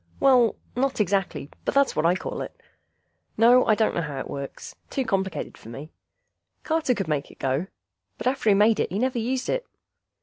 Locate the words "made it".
8.55-8.91